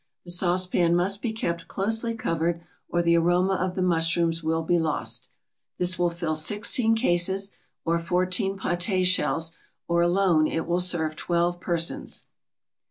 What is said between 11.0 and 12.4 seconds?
twelve persons.